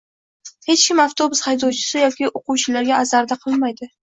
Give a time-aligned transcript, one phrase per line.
[0.69, 3.93] Hech kim avtobus haydovchisi yoki oʻquvchilarga zarda qilmaydi.